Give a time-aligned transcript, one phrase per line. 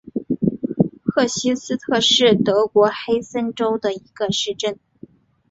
[1.03, 4.79] 赫希斯特是德国黑森州的一个市镇。